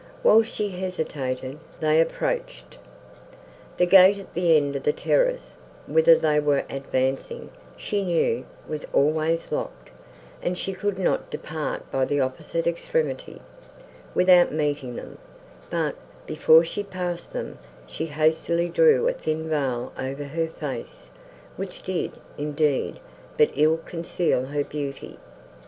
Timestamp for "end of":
4.57-4.81